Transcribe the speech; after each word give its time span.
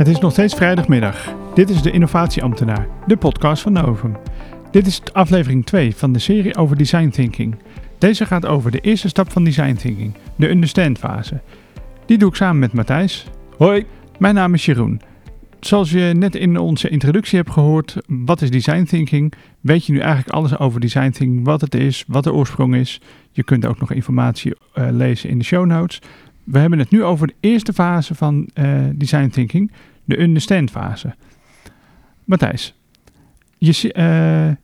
Het 0.00 0.08
is 0.08 0.18
nog 0.18 0.32
steeds 0.32 0.54
vrijdagmiddag. 0.54 1.34
Dit 1.54 1.70
is 1.70 1.82
de 1.82 1.90
Innovatieambtenaar, 1.90 2.88
de 3.06 3.16
podcast 3.16 3.62
van 3.62 3.72
Novum. 3.72 4.16
Dit 4.70 4.86
is 4.86 5.02
aflevering 5.12 5.66
2 5.66 5.96
van 5.96 6.12
de 6.12 6.18
serie 6.18 6.56
over 6.56 6.76
design 6.76 7.08
thinking. 7.08 7.56
Deze 7.98 8.26
gaat 8.26 8.46
over 8.46 8.70
de 8.70 8.80
eerste 8.80 9.08
stap 9.08 9.30
van 9.30 9.44
design 9.44 9.74
thinking, 9.74 10.14
de 10.36 10.50
understand 10.50 10.98
fase. 10.98 11.40
Die 12.06 12.18
doe 12.18 12.28
ik 12.28 12.34
samen 12.34 12.58
met 12.58 12.72
Matthijs. 12.72 13.26
Hoi. 13.56 13.84
Mijn 14.18 14.34
naam 14.34 14.54
is 14.54 14.64
Jeroen. 14.64 15.00
Zoals 15.60 15.90
je 15.90 16.12
net 16.16 16.34
in 16.34 16.58
onze 16.58 16.88
introductie 16.88 17.38
hebt 17.38 17.50
gehoord, 17.50 17.96
wat 18.06 18.42
is 18.42 18.50
design 18.50 18.84
thinking? 18.84 19.32
Weet 19.60 19.86
je 19.86 19.92
nu 19.92 19.98
eigenlijk 19.98 20.30
alles 20.30 20.58
over 20.58 20.80
design 20.80 21.10
thinking, 21.10 21.44
wat 21.44 21.60
het 21.60 21.74
is, 21.74 22.04
wat 22.06 22.24
de 22.24 22.32
oorsprong 22.32 22.74
is? 22.74 23.00
Je 23.30 23.44
kunt 23.44 23.66
ook 23.66 23.80
nog 23.80 23.92
informatie 23.92 24.54
uh, 24.74 24.88
lezen 24.90 25.30
in 25.30 25.38
de 25.38 25.44
show 25.44 25.66
notes. 25.66 26.00
We 26.44 26.58
hebben 26.58 26.78
het 26.78 26.90
nu 26.90 27.04
over 27.04 27.26
de 27.26 27.34
eerste 27.40 27.72
fase 27.72 28.14
van 28.14 28.48
uh, 28.54 28.80
design 28.94 29.28
thinking, 29.28 29.70
de 30.10 30.20
understand 30.20 30.70
fase. 30.70 31.14
Matthijs, 32.24 32.74
je, 33.58 33.94
uh, 33.96 34.56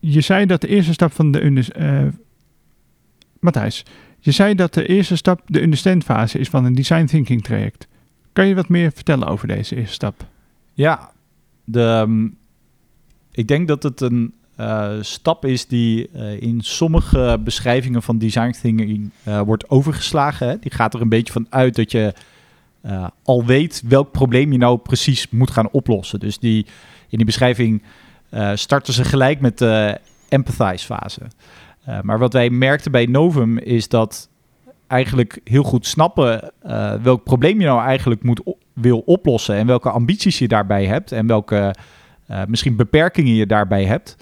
je 0.00 0.20
zei 0.20 0.46
dat 0.46 0.60
de 0.60 0.68
eerste 0.68 0.92
stap 0.92 1.12
van 1.12 1.32
de 1.32 1.44
understand... 1.44 2.14
Matthijs, 3.40 3.84
je 4.18 4.30
zei 4.30 4.54
dat 4.54 4.74
de 4.74 4.86
eerste 4.86 5.16
stap 5.16 5.40
de 5.46 5.62
understand 5.62 6.04
fase 6.04 6.38
is 6.38 6.48
van 6.48 6.64
een 6.64 6.74
design 6.74 7.04
thinking 7.04 7.44
traject. 7.44 7.88
Kan 8.32 8.46
je 8.46 8.54
wat 8.54 8.68
meer 8.68 8.92
vertellen 8.92 9.28
over 9.28 9.48
deze 9.48 9.76
eerste 9.76 9.94
stap? 9.94 10.26
Ja, 10.72 11.12
de, 11.64 11.80
um, 11.80 12.36
ik 13.32 13.48
denk 13.48 13.68
dat 13.68 13.82
het 13.82 14.00
een 14.00 14.34
uh, 14.60 14.92
stap 15.00 15.44
is 15.44 15.66
die 15.66 16.10
in 16.38 16.60
sommige 16.60 17.40
beschrijvingen 17.44 18.02
van 18.02 18.18
design 18.18 18.50
thinking 18.60 19.10
wordt 19.44 19.70
overgeslagen. 19.70 20.48
Hè? 20.48 20.58
Die 20.58 20.70
gaat 20.70 20.94
er 20.94 21.00
een 21.00 21.08
beetje 21.08 21.32
van 21.32 21.46
uit 21.50 21.76
dat 21.76 21.90
je 21.90 22.14
al 23.22 23.44
weet 23.44 23.82
welk 23.88 24.10
probleem 24.10 24.52
je 24.52 24.58
nou 24.58 24.78
precies 24.78 25.28
moet 25.30 25.50
gaan 25.50 25.70
oplossen. 25.70 26.20
Dus 26.20 26.38
die, 26.38 26.66
in 27.08 27.16
die 27.16 27.24
beschrijving 27.24 27.82
starten 28.54 28.92
ze 28.92 29.04
gelijk 29.04 29.40
met 29.40 29.58
de 29.58 29.98
empathize 30.28 30.86
fase. 30.86 31.20
maar 32.02 32.18
wat 32.18 32.32
wij 32.32 32.50
merkten 32.50 32.92
bij 32.92 33.06
Novum 33.06 33.58
is 33.58 33.88
dat 33.88 34.28
eigenlijk 34.86 35.40
heel 35.44 35.62
goed 35.62 35.86
snappen 35.86 36.52
welk 37.02 37.24
probleem 37.24 37.60
je 37.60 37.66
nou 37.66 37.82
eigenlijk 37.82 38.22
moet 38.22 38.40
wil 38.72 38.98
oplossen 38.98 39.54
en 39.54 39.66
welke 39.66 39.90
ambities 39.90 40.38
je 40.38 40.48
daarbij 40.48 40.86
hebt 40.86 41.12
en 41.12 41.26
welke 41.26 41.74
misschien 42.46 42.76
beperkingen 42.76 43.34
je 43.34 43.46
daarbij 43.46 43.84
hebt. 43.84 44.16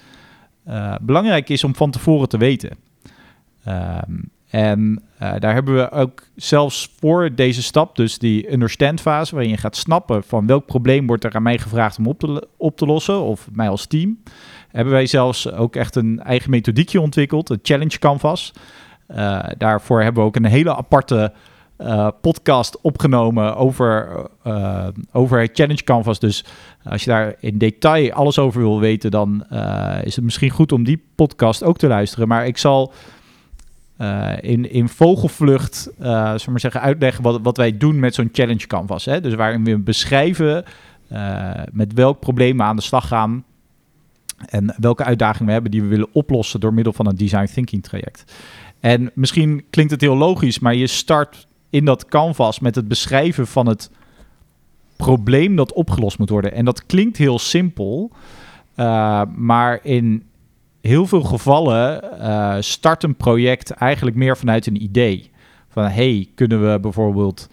Belangrijk 1.02 1.48
is 1.48 1.64
om 1.64 1.74
van 1.74 1.90
tevoren 1.90 2.28
te 2.28 2.38
weten. 2.38 2.70
Ehm, 3.64 4.12
en 4.54 5.02
daar 5.18 5.54
hebben 5.54 5.74
we 5.74 5.90
ook 5.90 6.22
zelfs 6.36 6.92
voor 6.98 7.34
deze 7.34 7.62
stap, 7.62 7.96
dus 7.96 8.18
die 8.18 8.52
understand 8.52 9.00
fase, 9.00 9.34
waarin 9.34 9.50
je 9.50 9.56
gaat 9.56 9.76
snappen 9.76 10.22
van 10.22 10.46
welk 10.46 10.66
probleem 10.66 11.06
wordt 11.06 11.24
er 11.24 11.34
aan 11.34 11.42
mij 11.42 11.58
gevraagd 11.58 11.98
om 11.98 12.06
op 12.06 12.18
te, 12.18 12.48
op 12.56 12.76
te 12.76 12.86
lossen, 12.86 13.22
of 13.22 13.48
mij 13.52 13.68
als 13.68 13.86
team, 13.86 14.22
hebben 14.68 14.92
wij 14.92 15.06
zelfs 15.06 15.52
ook 15.52 15.76
echt 15.76 15.96
een 15.96 16.20
eigen 16.20 16.50
methodiekje 16.50 17.00
ontwikkeld, 17.00 17.50
een 17.50 17.58
challenge 17.62 17.98
canvas. 17.98 18.52
Uh, 19.10 19.44
daarvoor 19.58 20.02
hebben 20.02 20.22
we 20.22 20.28
ook 20.28 20.36
een 20.36 20.44
hele 20.44 20.76
aparte 20.76 21.32
uh, 21.78 22.08
podcast 22.20 22.80
opgenomen 22.80 23.56
over, 23.56 24.08
over 25.12 25.40
het 25.40 25.50
Challenge 25.54 25.84
Canvas. 25.84 26.18
Dus 26.18 26.44
als 26.84 27.04
je 27.04 27.10
daar 27.10 27.34
in 27.40 27.58
detail 27.58 28.12
alles 28.12 28.38
over 28.38 28.60
wil 28.60 28.80
weten, 28.80 29.10
dan 29.10 29.46
is 30.02 30.16
het 30.16 30.24
misschien 30.24 30.50
goed 30.50 30.72
om 30.72 30.84
die 30.84 31.04
podcast 31.14 31.62
ook 31.62 31.78
te 31.78 31.86
luisteren. 31.86 32.28
Maar 32.28 32.46
ik 32.46 32.58
zal 32.58 32.92
in, 34.40 34.70
in 34.70 34.88
vogelvlucht 34.88 35.90
maar 35.98 36.60
zeggen, 36.60 36.80
uitleggen 36.80 37.22
wat, 37.22 37.40
wat 37.42 37.56
wij 37.56 37.76
doen 37.76 37.98
met 37.98 38.14
zo'n 38.14 38.28
Challenge 38.32 38.66
Canvas. 38.66 39.04
Hè? 39.04 39.20
Dus 39.20 39.34
waarin 39.34 39.64
we 39.64 39.78
beschrijven 39.78 40.64
met 41.72 41.92
welk 41.92 42.20
probleem 42.20 42.56
we 42.56 42.62
aan 42.62 42.76
de 42.76 42.82
slag 42.82 43.08
gaan. 43.08 43.44
En 44.46 44.74
welke 44.78 45.04
uitdagingen 45.04 45.46
we 45.46 45.52
hebben 45.52 45.70
die 45.70 45.82
we 45.82 45.88
willen 45.88 46.08
oplossen 46.12 46.60
door 46.60 46.74
middel 46.74 46.92
van 46.92 47.06
een 47.06 47.16
design 47.16 47.48
thinking 47.52 47.82
traject. 47.82 48.34
En 48.80 49.10
misschien 49.14 49.64
klinkt 49.70 49.92
het 49.92 50.00
heel 50.00 50.16
logisch, 50.16 50.58
maar 50.58 50.74
je 50.74 50.86
start 50.86 51.46
in 51.70 51.84
dat 51.84 52.06
canvas 52.06 52.60
met 52.60 52.74
het 52.74 52.88
beschrijven 52.88 53.46
van 53.46 53.66
het 53.66 53.90
probleem 54.96 55.56
dat 55.56 55.72
opgelost 55.72 56.18
moet 56.18 56.28
worden. 56.30 56.52
En 56.52 56.64
dat 56.64 56.86
klinkt 56.86 57.16
heel 57.16 57.38
simpel, 57.38 58.10
uh, 58.76 59.22
maar 59.36 59.80
in 59.82 60.22
heel 60.88 61.06
veel 61.06 61.22
gevallen 61.22 62.04
uh, 62.20 62.56
start 62.60 63.02
een 63.02 63.16
project 63.16 63.70
eigenlijk 63.70 64.16
meer 64.16 64.36
vanuit 64.36 64.66
een 64.66 64.82
idee. 64.82 65.30
Van 65.68 65.84
hey, 65.84 66.28
kunnen 66.34 66.72
we 66.72 66.80
bijvoorbeeld 66.80 67.48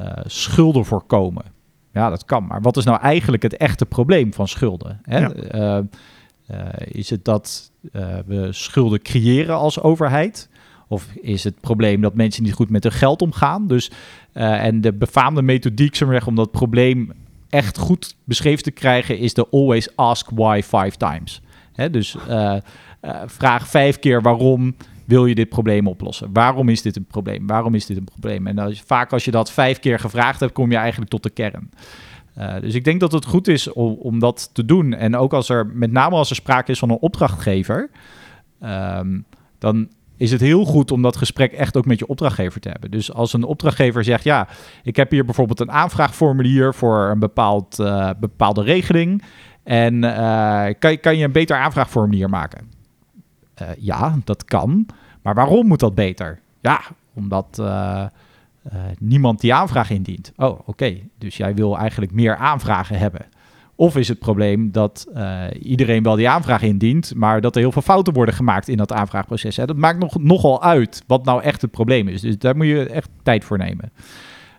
uh, 0.00 0.12
schulden 0.24 0.84
voorkomen? 0.84 1.44
Ja, 1.92 2.10
dat 2.10 2.24
kan. 2.24 2.46
Maar 2.46 2.62
wat 2.62 2.76
is 2.76 2.84
nou 2.84 3.00
eigenlijk 3.00 3.42
het 3.42 3.56
echte 3.56 3.86
probleem 3.86 4.32
van 4.34 4.48
schulden? 4.48 5.00
Hè? 5.02 5.18
Ja. 5.18 5.84
is 6.78 7.10
het 7.10 7.24
dat 7.24 7.70
we 8.26 8.48
schulden 8.50 9.02
creëren 9.02 9.56
als 9.56 9.80
overheid? 9.80 10.48
Of 10.88 11.06
is 11.14 11.44
het 11.44 11.60
probleem 11.60 12.00
dat 12.00 12.14
mensen 12.14 12.42
niet 12.42 12.52
goed 12.52 12.70
met 12.70 12.82
hun 12.82 12.92
geld 12.92 13.22
omgaan? 13.22 13.66
Dus, 13.66 13.90
en 14.32 14.80
de 14.80 14.92
befaamde 14.92 15.42
methodiek, 15.42 15.94
zeg 15.94 16.26
om 16.26 16.34
dat 16.34 16.50
probleem 16.50 17.12
echt 17.48 17.78
goed 17.78 18.16
beschreven 18.24 18.62
te 18.62 18.70
krijgen, 18.70 19.18
is 19.18 19.34
de 19.34 19.48
always 19.50 19.96
ask 19.96 20.30
why 20.34 20.60
five 20.64 20.96
times. 20.96 21.42
Hè, 21.78 21.90
dus 21.90 22.16
uh, 22.28 22.56
uh, 23.02 23.22
vraag 23.26 23.68
vijf 23.68 23.98
keer 23.98 24.22
waarom 24.22 24.76
wil 25.04 25.26
je 25.26 25.34
dit 25.34 25.48
probleem 25.48 25.86
oplossen? 25.86 26.32
Waarom 26.32 26.68
is 26.68 26.82
dit 26.82 26.96
een 26.96 27.04
probleem? 27.04 27.46
Waarom 27.46 27.74
is 27.74 27.86
dit 27.86 27.96
een 27.96 28.04
probleem? 28.04 28.46
En 28.46 28.58
als, 28.58 28.82
vaak 28.86 29.12
als 29.12 29.24
je 29.24 29.30
dat 29.30 29.52
vijf 29.52 29.78
keer 29.78 29.98
gevraagd 29.98 30.40
hebt, 30.40 30.52
kom 30.52 30.70
je 30.70 30.76
eigenlijk 30.76 31.10
tot 31.10 31.22
de 31.22 31.30
kern. 31.30 31.70
Uh, 32.38 32.54
dus 32.60 32.74
ik 32.74 32.84
denk 32.84 33.00
dat 33.00 33.12
het 33.12 33.24
goed 33.24 33.48
is 33.48 33.72
om, 33.72 33.92
om, 33.92 34.18
dat 34.18 34.50
te 34.52 34.64
doen. 34.64 34.94
En 34.94 35.16
ook 35.16 35.32
als 35.32 35.48
er, 35.48 35.66
met 35.66 35.92
name 35.92 36.16
als 36.16 36.30
er 36.30 36.36
sprake 36.36 36.70
is 36.70 36.78
van 36.78 36.90
een 36.90 36.98
opdrachtgever, 37.00 37.90
um, 38.62 39.24
dan 39.58 39.88
is 40.16 40.30
het 40.30 40.40
heel 40.40 40.64
goed 40.64 40.90
om 40.90 41.02
dat 41.02 41.16
gesprek 41.16 41.52
echt 41.52 41.76
ook 41.76 41.86
met 41.86 41.98
je 41.98 42.06
opdrachtgever 42.06 42.60
te 42.60 42.68
hebben. 42.68 42.90
Dus 42.90 43.12
als 43.12 43.32
een 43.32 43.44
opdrachtgever 43.44 44.04
zegt, 44.04 44.24
ja, 44.24 44.48
ik 44.82 44.96
heb 44.96 45.10
hier 45.10 45.24
bijvoorbeeld 45.24 45.60
een 45.60 45.70
aanvraagformulier 45.70 46.74
voor 46.74 47.10
een 47.10 47.18
bepaald, 47.18 47.76
bepaalde 48.20 48.62
regeling. 48.62 49.22
En 49.68 49.94
uh, 49.94 50.66
kan, 50.78 51.00
kan 51.00 51.16
je 51.16 51.24
een 51.24 51.32
beter 51.32 51.56
aanvraagformulier 51.56 52.28
maken? 52.28 52.70
Uh, 53.62 53.68
ja, 53.78 54.18
dat 54.24 54.44
kan. 54.44 54.86
Maar 55.22 55.34
waarom 55.34 55.66
moet 55.66 55.80
dat 55.80 55.94
beter? 55.94 56.40
Ja, 56.60 56.80
omdat 57.14 57.62
niemand 58.98 59.40
die 59.40 59.54
aanvraag 59.54 59.90
indient. 59.90 60.32
Oh, 60.36 60.60
oké. 60.68 60.98
Dus 61.18 61.36
jij 61.36 61.54
wil 61.54 61.78
eigenlijk 61.78 62.12
meer 62.12 62.36
aanvragen 62.36 62.98
hebben. 62.98 63.26
Of 63.74 63.96
is 63.96 64.08
het 64.08 64.18
probleem 64.18 64.72
dat 64.72 65.06
iedereen 65.60 66.02
wel 66.02 66.16
die 66.16 66.28
aanvraag 66.28 66.62
indient, 66.62 67.14
maar 67.14 67.40
dat 67.40 67.54
er 67.54 67.60
heel 67.60 67.72
veel 67.72 67.82
fouten 67.82 68.12
worden 68.12 68.34
gemaakt 68.34 68.68
in 68.68 68.76
dat 68.76 68.92
aanvraagproces. 68.92 69.56
Hè? 69.56 69.66
Dat 69.66 69.76
maakt 69.76 69.98
nog, 69.98 70.18
nogal 70.18 70.62
uit 70.62 71.02
wat 71.06 71.24
nou 71.24 71.42
echt 71.42 71.62
het 71.62 71.70
probleem 71.70 72.08
is. 72.08 72.20
Dus 72.20 72.38
daar 72.38 72.56
moet 72.56 72.66
je 72.66 72.88
echt 72.88 73.10
tijd 73.22 73.44
voor 73.44 73.58
nemen. 73.58 73.92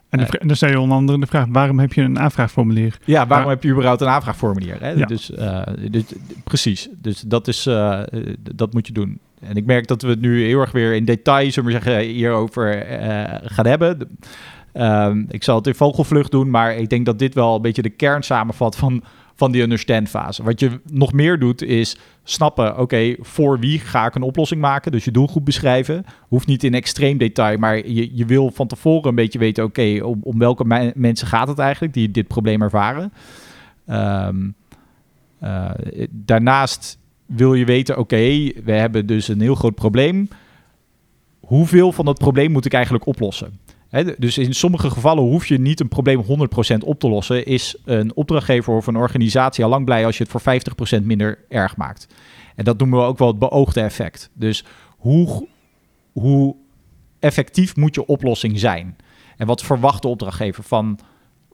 En, 0.09 0.20
de, 0.20 0.24
uh, 0.24 0.47
dan 0.47 0.56
stel 0.56 0.70
je 0.70 0.80
onder 0.80 0.97
andere 0.97 1.20
de 1.20 1.25
vraag, 1.25 1.46
waarom 1.50 1.80
heb 1.80 1.94
je 1.94 2.02
een 2.02 2.20
aanvraagformulier? 2.20 2.97
Ja, 3.06 3.28
waarom 3.28 3.50
heb 3.50 3.64
je 3.64 3.72
überhaupt 3.72 4.02
een 4.02 4.08
aanvraagformulier? 4.08 4.78
Hè? 4.80 4.90
Ja. 4.90 5.06
Dus, 5.06 5.30
uh, 5.31 5.62
dus, 5.92 6.03
precies, 6.44 6.90
dus 7.02 7.22
dat, 7.22 7.47
is, 7.47 7.64
dat 8.56 8.74
moet 8.74 8.88
je 8.88 8.94
doen. 8.94 9.20
En 9.40 9.56
ik 9.56 9.66
merk 9.66 9.88
dat 9.88 10.02
we 10.02 10.09
het 10.09 10.22
nu 10.22 10.46
heel 10.46 10.59
erg 10.59 10.72
weer 10.72 10.96
in 10.96 11.06
detail, 11.06 11.52
zullen 11.52 11.72
we 11.72 11.81
zeggen, 11.81 12.00
hierover 12.00 12.86
gaan 13.44 13.66
hebben. 13.66 14.18
Um, 14.74 15.25
ik 15.30 15.44
zal 15.44 15.56
het 15.56 15.68
in 15.68 15.75
vogelvlucht 15.75 16.31
doen, 16.31 16.50
maar 16.50 16.76
ik 16.76 16.90
denk 16.90 17.06
dat 17.06 17.20
dit 17.20 17.34
wel 17.34 17.56
een 17.56 17.62
beetje 17.62 17.81
de 17.81 17.90
kern 17.90 18.24
samenvat 18.24 18.76
van, 18.76 19.03
van 19.39 19.51
die 19.51 19.61
understand 19.61 20.09
fase. 20.09 20.44
Wat 20.44 20.59
je 20.59 20.79
nog 20.91 21.13
meer 21.13 21.39
doet 21.39 21.61
is 21.61 21.97
snappen, 22.23 22.79
oké, 22.79 23.16
voor 23.19 23.59
wie 23.59 23.79
ga 23.79 24.05
ik 24.05 24.16
een 24.16 24.22
oplossing 24.22 24.61
maken? 24.61 24.91
Dus 24.91 25.05
je 25.05 25.11
doelgroep 25.11 25.45
beschrijven. 25.45 26.05
Hoeft 26.27 26.47
niet 26.47 26.63
in 26.63 26.73
extreem 26.73 27.17
detail, 27.17 27.57
maar 27.57 27.88
je, 27.88 28.16
je 28.16 28.25
wil 28.25 28.51
van 28.51 28.67
tevoren 28.67 29.09
een 29.09 29.16
beetje 29.16 29.39
weten, 29.39 29.63
oké, 29.63 29.99
om, 30.03 30.19
om 30.23 30.39
welke 30.39 30.91
mensen 30.95 31.28
gaat 31.28 31.47
het 31.47 31.59
eigenlijk 31.59 31.94
die 31.94 32.11
dit 32.11 32.28
probleem 32.28 32.61
ervaren? 32.61 33.14
Um, 33.90 34.55
uh, 35.43 35.72
daarnaast 36.09 36.97
wil 37.25 37.53
je 37.53 37.66
weten, 37.66 37.97
oké, 37.97 38.52
we 38.64 38.72
hebben 38.72 39.05
dus 39.05 39.28
een 39.28 39.41
heel 39.41 39.55
groot 39.55 39.75
probleem. 39.75 40.28
Hoeveel 41.40 41.91
van 41.91 42.05
dat 42.05 42.17
probleem 42.17 42.52
moet 42.52 42.66
ik 42.66 42.73
eigenlijk 42.73 43.05
oplossen? 43.05 43.59
Dus 44.18 44.38
in 44.38 44.53
sommige 44.53 44.90
gevallen 44.90 45.24
hoef 45.24 45.46
je 45.46 45.59
niet 45.59 45.80
een 45.80 45.88
probleem 45.88 46.24
100% 46.24 46.26
op 46.80 47.00
te 47.00 47.09
lossen. 47.09 47.46
Is 47.46 47.76
een 47.86 48.16
opdrachtgever 48.16 48.74
of 48.74 48.88
een 48.88 48.96
organisatie 48.96 49.64
al 49.64 49.70
lang 49.70 49.86
blij 49.86 50.06
als 50.06 50.18
je 50.18 50.24
het 50.24 50.32
voor 50.32 51.02
50% 51.02 51.03
minder 51.03 51.40
erg 51.47 51.78
maakt. 51.78 52.08
En 52.56 52.64
dat 52.64 52.78
noemen 52.78 53.00
we 53.00 53.06
ook 53.06 53.18
wel 53.18 53.28
het 53.28 53.40
beoogde 53.40 53.82
effect. 53.82 54.30
Dus 54.34 54.64
hoe, 54.97 55.47
hoe 56.12 56.56
effectief 57.20 57.76
moet 57.76 57.96
je 57.96 58.06
oplossing 58.06 58.59
zijn? 58.59 58.97
En 59.38 59.47
wat 59.47 59.64
verwacht 59.64 60.02
de 60.02 60.08
opdrachtgever 60.08 60.64
van, 60.64 61.00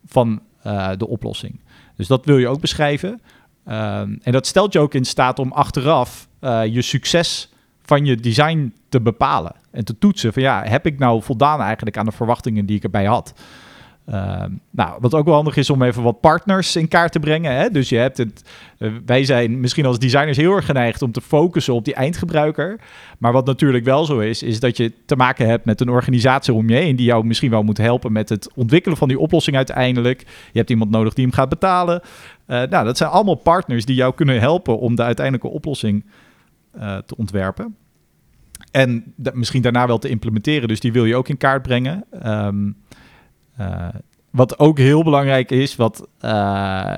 van 0.06 0.42
uh, 0.66 0.92
de 0.98 1.08
oplossing? 1.08 1.60
Dus 1.96 2.08
dat 2.08 2.26
wil 2.26 2.38
je 2.38 2.48
ook 2.48 2.62
beschrijven. 2.62 3.10
Um, 3.10 4.20
en 4.22 4.32
dat 4.32 4.48
stelt 4.48 4.74
je 4.74 4.80
ook 4.80 4.94
in 4.94 5.06
staat 5.06 5.40
om 5.40 5.52
achteraf 5.52 6.28
uh, 6.42 6.66
je 6.66 6.82
succes 6.82 7.50
van 7.86 8.06
je 8.06 8.16
design 8.16 8.74
te 8.90 9.02
bepalen 9.02 9.56
en 9.72 9.86
te 9.86 9.98
toetsen 9.98 10.34
van 10.34 10.42
ja, 10.42 10.64
heb 10.64 10.86
ik 10.86 11.00
nou 11.00 11.22
voldaan 11.22 11.62
eigenlijk 11.62 11.98
aan 11.98 12.06
de 12.06 12.12
verwachtingen 12.12 12.66
die 12.66 12.78
ik 12.78 12.84
erbij 12.84 13.06
had? 13.06 13.34
Ehm, 14.06 14.52
nou, 14.70 14.98
wat 15.00 15.14
ook 15.14 15.26
wel 15.26 15.34
handig 15.34 15.56
is 15.56 15.70
om 15.70 15.82
even 15.82 16.04
wat 16.04 16.20
partners 16.20 16.76
in 16.76 16.88
kaart 16.88 17.12
te 17.12 17.20
brengen. 17.20 17.56
Hè? 17.56 17.70
Dus 17.70 17.90
je 17.90 17.98
hebt 17.98 18.18
het. 18.18 18.50
eh, 18.78 18.92
wij 19.06 19.24
zijn 19.24 19.60
misschien 19.60 19.86
als 19.86 20.00
designers 20.00 20.38
heel 20.38 20.56
erg 20.56 20.66
geneigd 20.66 21.02
om 21.02 21.12
te 21.12 21.22
focussen 21.22 21.74
op 21.74 21.86
die 21.86 21.94
eindgebruiker. 21.94 22.80
Maar 23.18 23.32
wat 23.32 23.46
natuurlijk 23.46 23.86
wel 23.86 24.06
zo 24.06 24.20
is, 24.20 24.44
is 24.44 24.60
dat 24.60 24.78
je 24.78 24.92
te 25.06 25.16
maken 25.16 25.48
hebt 25.48 25.66
met 25.66 25.82
een 25.82 25.90
organisatie 25.90 26.54
om 26.54 26.70
je 26.70 26.76
heen 26.76 26.96
die 26.96 27.06
jou 27.06 27.26
misschien 27.26 27.50
wel 27.50 27.64
moet 27.64 27.78
helpen 27.78 28.12
met 28.12 28.30
het 28.30 28.50
ontwikkelen 28.56 28.98
van 28.98 29.08
die 29.08 29.20
oplossing 29.20 29.56
uiteindelijk. 29.56 30.22
Je 30.52 30.58
hebt 30.58 30.70
iemand 30.70 30.92
nodig 30.92 31.14
die 31.14 31.26
hem 31.26 31.34
gaat 31.34 31.50
betalen. 31.50 32.02
Eh, 32.46 32.62
nou, 32.64 32.86
dat 32.86 32.98
zijn 32.98 33.10
allemaal 33.10 33.36
partners 33.36 33.86
die 33.86 33.96
jou 33.96 34.14
kunnen 34.14 34.40
helpen 34.40 34.80
om 34.80 34.96
de 34.96 35.04
uiteindelijke 35.04 35.56
oplossing 35.56 36.04
eh, 36.80 36.98
te 36.98 37.18
ontwerpen. 37.18 37.76
En 38.72 39.14
misschien 39.34 39.62
daarna 39.62 39.88
wel 39.88 39.98
te 39.98 40.10
implementeren. 40.10 40.68
Dus 40.68 40.80
die 40.80 40.92
wil 40.92 41.06
je 41.06 41.16
ook 41.16 41.30
in 41.30 41.38
kaart 41.38 41.62
brengen. 41.62 42.06
Ehm, 42.12 42.72
eh, 43.56 43.88
wat 44.30 44.60
ook 44.60 44.78
heel 44.78 45.04
belangrijk 45.04 45.52
is, 45.52 45.76
wat, 45.76 46.08
eh, 46.20 46.94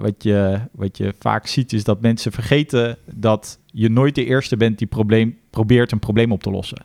wat, 0.00 0.22
je, 0.22 0.60
wat 0.72 0.96
je 0.96 1.14
vaak 1.18 1.46
ziet, 1.46 1.72
is 1.72 1.84
dat 1.84 2.00
mensen 2.00 2.32
vergeten 2.32 2.96
dat 3.14 3.58
je 3.66 3.88
nooit 3.88 4.14
de 4.14 4.24
eerste 4.24 4.56
bent 4.56 4.78
die 4.78 4.86
probleem, 4.86 5.38
probeert 5.50 5.92
een 5.92 5.98
probleem 5.98 6.32
op 6.32 6.42
te 6.42 6.50
lossen. 6.50 6.82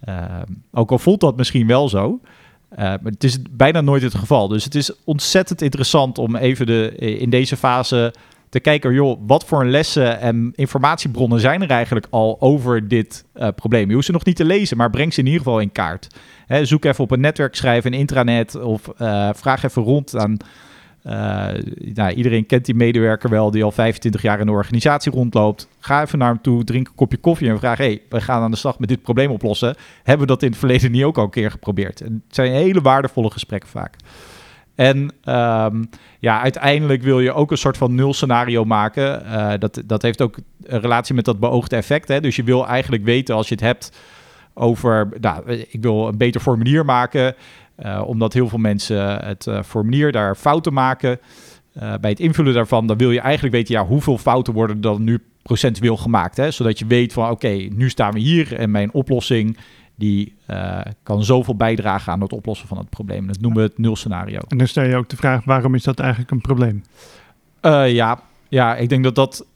Ehm, 0.00 0.52
ook 0.70 0.90
al 0.90 0.98
voelt 0.98 1.20
dat 1.20 1.36
misschien 1.36 1.66
wel 1.66 1.88
zo, 1.88 2.20
maar 2.76 3.00
het 3.04 3.24
is 3.24 3.38
bijna 3.50 3.80
nooit 3.80 4.02
het 4.02 4.14
geval. 4.14 4.48
Dus 4.48 4.64
het 4.64 4.74
is 4.74 5.04
ontzettend 5.04 5.62
interessant 5.62 6.18
om 6.18 6.36
even 6.36 6.66
de, 6.66 6.94
in 6.96 7.30
deze 7.30 7.56
fase 7.56 8.14
te 8.52 8.60
kijken, 8.60 8.92
joh, 8.92 9.20
wat 9.26 9.44
voor 9.44 9.64
lessen 9.64 10.20
en 10.20 10.52
informatiebronnen 10.54 11.40
zijn 11.40 11.62
er 11.62 11.70
eigenlijk 11.70 12.06
al 12.10 12.36
over 12.40 12.88
dit 12.88 13.24
eh, 13.32 13.48
probleem? 13.54 13.88
Je 13.88 13.94
hoeft 13.94 14.06
ze 14.06 14.12
nog 14.12 14.24
niet 14.24 14.36
te 14.36 14.44
lezen, 14.44 14.76
maar 14.76 14.90
breng 14.90 15.12
ze 15.14 15.20
in 15.20 15.26
ieder 15.26 15.42
geval 15.42 15.60
in 15.60 15.72
kaart. 15.72 16.06
Zoek 16.62 16.84
even 16.84 17.04
op 17.04 17.10
een 17.10 17.20
netwerk, 17.20 17.54
schrijf 17.54 17.84
een 17.84 17.92
intranet 17.92 18.54
of 18.54 18.88
eh, 18.88 19.28
vraag 19.34 19.62
even 19.62 19.82
rond 19.82 20.16
aan. 20.16 20.36
eh, 21.02 21.48
nou, 21.94 22.12
iedereen 22.12 22.46
kent 22.46 22.64
die 22.64 22.74
medewerker 22.74 23.30
wel 23.30 23.50
die 23.50 23.64
al 23.64 23.72
25 23.72 24.22
jaar 24.22 24.40
in 24.40 24.46
de 24.46 24.52
organisatie 24.52 25.12
rondloopt. 25.12 25.68
Ga 25.78 26.02
even 26.02 26.18
naar 26.18 26.28
hem 26.28 26.42
toe, 26.42 26.64
drink 26.64 26.88
een 26.88 26.94
kopje 26.94 27.18
koffie 27.18 27.48
en 27.48 27.58
vraag: 27.58 27.78
hey, 27.78 28.02
we 28.08 28.20
gaan 28.20 28.42
aan 28.42 28.50
de 28.50 28.56
slag 28.56 28.78
met 28.78 28.88
dit 28.88 29.02
probleem 29.02 29.30
oplossen. 29.30 29.74
Hebben 30.02 30.26
we 30.26 30.32
dat 30.32 30.42
in 30.42 30.48
het 30.48 30.58
verleden 30.58 30.90
niet 30.90 31.04
ook 31.04 31.18
al 31.18 31.24
een 31.24 31.30
keer 31.30 31.50
geprobeerd? 31.50 31.98
Het 31.98 32.12
zijn 32.28 32.52
hele 32.52 32.80
waardevolle 32.80 33.30
gesprekken 33.30 33.68
vaak. 33.68 33.96
En 34.74 35.10
ehm, 35.24 35.84
ja, 36.18 36.40
uiteindelijk 36.40 37.02
wil 37.02 37.20
je 37.20 37.32
ook 37.32 37.50
een 37.50 37.58
soort 37.58 37.76
van 37.76 37.94
nul 37.94 38.14
scenario 38.14 38.64
maken. 38.64 39.24
Eh, 39.24 39.52
dat, 39.58 39.82
dat 39.84 40.02
heeft 40.02 40.22
ook 40.22 40.36
een 40.62 40.80
relatie 40.80 41.14
met 41.14 41.24
dat 41.24 41.40
beoogde 41.40 41.76
effect. 41.76 42.08
Hè? 42.08 42.20
Dus 42.20 42.36
je 42.36 42.42
wil 42.42 42.66
eigenlijk 42.66 43.04
weten 43.04 43.34
als 43.34 43.48
je 43.48 43.54
het 43.54 43.64
hebt 43.64 43.92
over, 44.54 45.08
nou, 45.20 45.50
ik 45.50 45.78
wil 45.82 46.08
een 46.08 46.16
beter 46.16 46.40
formulier 46.40 46.84
maken, 46.84 47.34
eh, 47.76 48.02
omdat 48.06 48.32
heel 48.32 48.48
veel 48.48 48.58
mensen 48.58 49.24
het 49.24 49.46
eh, 49.46 49.62
formulier 49.62 50.12
daar 50.12 50.34
fouten 50.34 50.72
maken. 50.72 51.20
Bij 52.00 52.10
het 52.10 52.20
invullen 52.20 52.54
daarvan, 52.54 52.86
dan 52.86 52.96
wil 52.96 53.10
je 53.10 53.20
eigenlijk 53.20 53.54
weten, 53.54 53.74
ja, 53.74 53.86
hoeveel 53.86 54.18
fouten 54.18 54.52
worden 54.52 54.80
dan 54.80 55.04
nu 55.04 55.18
procentueel 55.42 55.96
gemaakt, 55.96 56.36
hè? 56.36 56.50
zodat 56.50 56.78
je 56.78 56.86
weet 56.86 57.12
van, 57.12 57.30
oké, 57.30 57.48
nu 57.48 57.90
staan 57.90 58.12
we 58.12 58.18
hier 58.18 58.54
en 58.54 58.70
mijn 58.70 58.92
oplossing 58.92 59.56
die 59.94 60.34
eh, 60.46 60.80
kan 61.02 61.24
zoveel 61.24 61.56
bijdragen 61.56 62.12
aan 62.12 62.20
het 62.20 62.32
oplossen 62.32 62.68
van 62.68 62.78
het 62.78 62.90
probleem. 62.90 63.26
Dat 63.26 63.40
noemen 63.40 63.62
we 63.62 63.68
het 63.68 63.78
nul 63.78 63.96
scenario. 63.96 64.38
En 64.48 64.58
dan 64.58 64.66
stel 64.66 64.84
je 64.84 64.96
ook 64.96 65.08
de 65.08 65.16
vraag, 65.16 65.44
waarom 65.44 65.74
is 65.74 65.82
dat 65.82 65.98
eigenlijk 65.98 66.30
een 66.30 66.40
probleem? 66.40 66.84
Eh, 67.60 67.92
ja. 67.92 68.22
ja, 68.48 68.76
ik 68.76 68.88
denk 68.88 69.04
dat 69.04 69.14
dat 69.14 69.46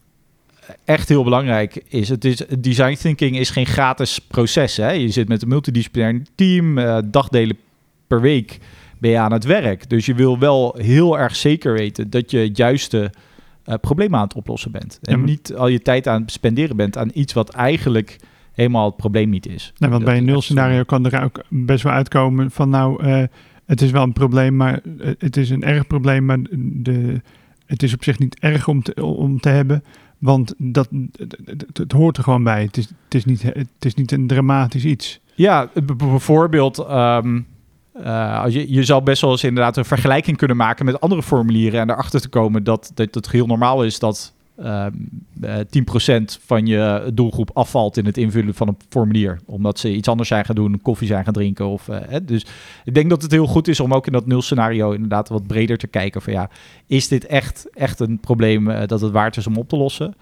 echt 0.84 1.08
heel 1.08 1.24
belangrijk 1.24 1.84
is. 1.88 2.08
Het 2.08 2.24
is 2.24 2.42
design 2.58 2.94
thinking 2.94 3.38
is 3.38 3.50
geen 3.50 3.66
gratis 3.66 4.18
proces. 4.18 4.76
Hè? 4.76 4.90
Je 4.90 5.10
zit 5.10 5.28
met 5.28 5.42
een 5.42 5.48
multidisciplinair 5.48 6.22
team, 6.34 6.78
eh, 6.78 6.98
dagdelen 7.04 7.58
per 8.06 8.20
week 8.20 8.58
ben 8.98 9.10
je 9.10 9.18
aan 9.18 9.32
het 9.32 9.44
werk. 9.44 9.90
Dus 9.90 10.06
je 10.06 10.14
wil 10.14 10.38
wel 10.38 10.74
heel 10.78 11.18
erg 11.18 11.36
zeker 11.36 11.72
weten 11.72 12.10
dat 12.10 12.30
je 12.30 12.38
het 12.38 12.56
juiste 12.56 13.12
probleem 13.80 14.14
aan 14.14 14.22
het 14.22 14.34
oplossen 14.34 14.70
bent. 14.70 14.98
En 15.02 15.18
Ja, 15.18 15.24
niet 15.24 15.54
al 15.54 15.68
je 15.68 15.82
tijd 15.82 16.08
aan 16.08 16.20
het 16.20 16.32
spenderen 16.32 16.76
bent 16.76 16.96
aan 16.96 17.10
iets 17.14 17.32
wat 17.32 17.50
eigenlijk 17.50 18.18
helemaal 18.56 18.86
het 18.86 18.96
probleem 18.96 19.28
niet 19.30 19.46
is. 19.46 19.72
Nou, 19.76 19.92
want 19.92 20.04
Dat 20.04 20.12
bij 20.12 20.20
een 20.20 20.26
nul 20.26 20.42
scenario 20.42 20.82
kan 20.82 21.06
er 21.06 21.22
ook 21.24 21.40
best 21.48 21.82
wel 21.82 21.92
uitkomen 21.92 22.50
van 22.50 22.68
nou, 22.70 23.02
eh, 23.04 23.22
het 23.66 23.80
is 23.82 23.90
wel 23.90 24.02
een 24.02 24.12
probleem, 24.12 24.56
maar 24.56 24.80
eh, 24.98 25.10
het 25.18 25.36
is 25.36 25.50
een 25.50 25.62
erg 25.62 25.86
probleem, 25.86 26.24
maar 26.24 26.38
de, 26.60 27.20
het 27.66 27.82
is 27.82 27.94
op 27.94 28.04
zich 28.04 28.18
niet 28.18 28.38
erg 28.38 28.68
om 28.68 28.82
te, 28.82 29.04
om 29.04 29.40
te 29.40 29.48
hebben, 29.48 29.84
want 30.18 30.54
dat, 30.58 30.88
het, 31.16 31.36
het- 31.44 31.78
het 31.78 31.92
hoort 31.92 32.16
er 32.16 32.22
gewoon 32.22 32.42
bij. 32.44 32.62
Het 32.62 32.76
is, 32.76 32.84
het 33.04 33.14
is, 33.14 33.24
niet, 33.24 33.42
het 33.42 33.68
is 33.84 33.94
niet 33.94 34.12
een 34.12 34.26
dramatisch 34.26 34.84
iets. 34.84 35.20
Ja, 35.34 35.70
bijvoorbeeld, 35.96 36.78
ehm, 36.78 37.40
eh, 37.92 38.42
als 38.42 38.52
je, 38.54 38.72
je 38.72 38.84
zou 38.84 39.02
best 39.02 39.20
wel 39.20 39.30
eens 39.30 39.44
inderdaad 39.44 39.76
een 39.76 39.84
vergelijking 39.84 40.36
kunnen 40.36 40.56
maken 40.56 40.84
met 40.84 41.00
andere 41.00 41.22
formulieren 41.22 41.80
en 41.80 41.90
erachter 41.90 42.20
te 42.20 42.28
komen 42.28 42.64
dat, 42.64 42.90
dat 42.94 43.14
het 43.14 43.30
heel 43.30 43.46
normaal 43.46 43.84
is 43.84 43.98
dat 43.98 44.34
ehm 44.56 44.92
eh, 45.40 45.58
10% 45.58 46.38
van 46.46 46.66
je 46.66 47.10
doelgroep 47.14 47.50
afvalt 47.54 47.96
in 47.96 48.06
het 48.06 48.16
invullen 48.16 48.54
van 48.54 48.68
een 48.68 48.76
formulier. 48.88 49.40
Omdat 49.46 49.78
ze 49.78 49.94
iets 49.94 50.08
anders 50.08 50.28
zijn 50.28 50.44
gaan 50.44 50.54
doen, 50.54 50.82
koffie 50.82 51.06
zijn 51.06 51.24
gaan 51.24 51.32
drinken. 51.32 51.66
Of, 51.66 51.88
eh, 51.88 51.98
hè. 52.08 52.24
Dus 52.24 52.46
ik 52.84 52.94
denk 52.94 53.10
dat 53.10 53.22
het 53.22 53.30
heel 53.30 53.46
goed 53.46 53.68
is 53.68 53.80
om 53.80 53.94
ook 53.94 54.06
in 54.06 54.12
dat 54.12 54.26
nul 54.26 54.42
scenario 54.42 54.92
inderdaad 54.92 55.28
wat 55.28 55.46
breder 55.46 55.78
te 55.78 55.86
kijken 55.86 56.22
van 56.22 56.32
ja, 56.32 56.50
is 56.86 57.08
dit 57.08 57.26
echt, 57.26 57.68
echt 57.72 58.00
een 58.00 58.18
probleem 58.20 58.70
eh, 58.70 58.86
dat 58.86 59.00
het 59.00 59.12
waard 59.12 59.36
is 59.36 59.46
om 59.46 59.56
op 59.56 59.68
te 59.68 59.76
lossen? 59.76 60.14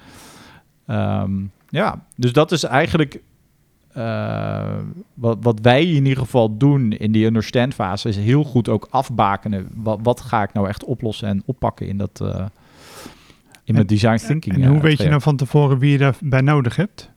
Ehm, 0.87 1.33
ja, 1.69 2.05
dus 2.17 2.33
dat 2.33 2.53
is 2.53 2.65
eigenlijk 2.65 3.21
wat, 5.15 5.39
wat 5.41 5.61
wij 5.61 5.85
in 5.85 6.07
ieder 6.07 6.19
geval 6.19 6.57
doen 6.57 6.93
in 6.93 7.13
die 7.13 7.27
understand 7.27 7.75
fase 7.75 8.09
is 8.09 8.17
heel 8.17 8.45
goed 8.45 8.69
ook 8.69 8.87
afbakenen. 8.91 9.69
Wat, 9.75 9.99
wat 10.03 10.21
ga 10.21 10.43
ik 10.43 10.53
nou 10.53 10.69
echt 10.69 10.85
oplossen 10.85 11.29
en 11.29 11.43
oppakken 11.47 11.87
in 11.87 11.99
dat 11.99 12.21
in 13.65 13.75
mijn 13.75 13.87
design 13.87 14.17
thinking. 14.27 14.55
En 14.55 14.63
eh, 14.63 14.69
hoe 14.69 14.81
weet 14.81 14.99
je 14.99 15.09
nou 15.09 15.21
van 15.21 15.37
tevoren 15.37 15.79
wie 15.79 15.91
je 15.91 15.99
daarbij 15.99 16.41
nodig 16.41 16.77
hebt? 16.77 17.13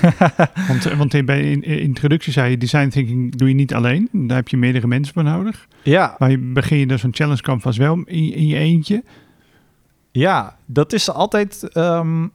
Want, 0.68 0.86
eh, 0.86 0.98
want 0.98 1.24
bij 1.24 1.50
in, 1.50 1.62
in 1.62 1.78
introductie 1.80 2.32
zei 2.32 2.50
je, 2.50 2.58
design 2.58 2.88
thinking 2.88 3.36
doe 3.36 3.48
je 3.48 3.54
niet 3.54 3.74
alleen. 3.74 4.08
Daar 4.12 4.36
heb 4.36 4.48
je 4.48 4.56
meerdere 4.56 4.86
mensen 4.86 5.14
voor 5.14 5.24
nodig. 5.24 5.68
ja, 5.82 6.16
Maar 6.18 6.30
je 6.30 6.38
begin 6.38 6.78
je 6.78 6.86
dus 6.86 7.00
zo'n 7.00 7.14
challenge 7.14 7.42
canvas 7.42 7.76
wel 7.76 7.94
in, 8.04 8.32
in 8.34 8.46
je 8.46 8.56
eentje. 8.56 9.02
ja, 10.10 10.56
dat 10.66 10.92
is 10.92 11.10
altijd. 11.10 11.68
ehm, 11.72 12.26